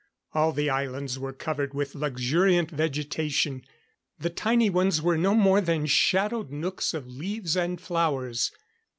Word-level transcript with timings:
All 0.33 0.51
the 0.51 0.67
islands 0.67 1.19
were 1.19 1.31
covered 1.31 1.75
with 1.75 1.93
luxuriant 1.93 2.71
vegetation. 2.71 3.61
The 4.17 4.31
tiny 4.31 4.67
ones 4.67 4.99
were 4.99 5.15
no 5.15 5.35
more 5.35 5.61
than 5.61 5.85
shadowed 5.85 6.49
nooks 6.49 6.95
of 6.95 7.05
leaves 7.05 7.55
and 7.55 7.79
flowers. 7.79 8.51